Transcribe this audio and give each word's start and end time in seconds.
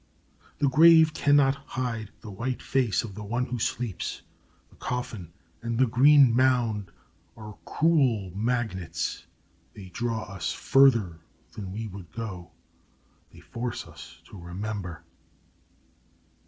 The 0.57 0.67
grave 0.67 1.13
can 1.13 1.35
not 1.35 1.53
hide 1.57 2.09
the 2.21 2.31
white 2.31 2.59
face 2.63 3.03
of 3.03 3.13
the 3.13 3.23
one 3.23 3.45
who 3.45 3.59
sleeps. 3.59 4.23
The 4.71 4.75
coffin 4.77 5.31
and 5.61 5.77
the 5.77 5.85
green 5.85 6.35
mound 6.35 6.89
are 7.37 7.55
cruel 7.65 8.31
magnets. 8.33 9.27
They 9.75 9.89
draw 9.89 10.23
us 10.23 10.51
further 10.53 11.19
than 11.51 11.71
we 11.71 11.85
would 11.87 12.11
go. 12.13 12.49
They 13.31 13.41
force 13.41 13.85
us 13.85 14.19
to 14.31 14.39
remember. 14.39 15.03